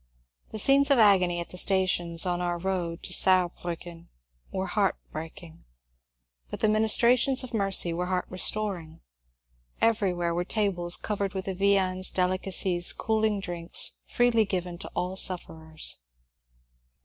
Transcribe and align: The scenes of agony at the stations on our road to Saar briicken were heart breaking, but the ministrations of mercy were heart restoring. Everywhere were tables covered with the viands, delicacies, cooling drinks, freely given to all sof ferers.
The 0.49 0.57
scenes 0.57 0.89
of 0.89 0.97
agony 0.97 1.39
at 1.41 1.49
the 1.49 1.59
stations 1.59 2.25
on 2.25 2.41
our 2.41 2.57
road 2.57 3.03
to 3.03 3.13
Saar 3.13 3.49
briicken 3.51 4.07
were 4.51 4.65
heart 4.65 4.95
breaking, 5.11 5.63
but 6.49 6.59
the 6.59 6.67
ministrations 6.67 7.43
of 7.43 7.53
mercy 7.53 7.93
were 7.93 8.07
heart 8.07 8.25
restoring. 8.27 9.01
Everywhere 9.79 10.33
were 10.33 10.43
tables 10.43 10.95
covered 10.97 11.35
with 11.35 11.45
the 11.45 11.53
viands, 11.53 12.09
delicacies, 12.09 12.93
cooling 12.93 13.41
drinks, 13.41 13.91
freely 14.07 14.43
given 14.43 14.79
to 14.79 14.89
all 14.95 15.15
sof 15.15 15.43
ferers. 15.45 15.97